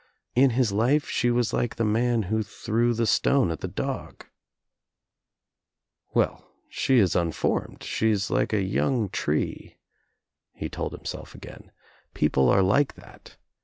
[0.33, 4.25] In his life she was like the man who threw the stone at dog.
[6.15, 9.77] "Well, she is unformed; she is like a young tree,"
[10.55, 11.71] he told himself again.
[12.15, 13.37] "People are like that.